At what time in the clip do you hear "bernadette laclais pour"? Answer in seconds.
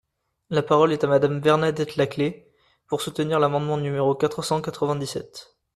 1.39-3.01